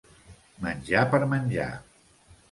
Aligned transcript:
Menjar 0.65 1.03
per 1.11 1.19
menjar. 1.33 1.67